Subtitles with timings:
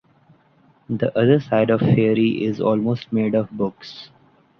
[0.89, 4.09] The other side of Fairey is almost made of books.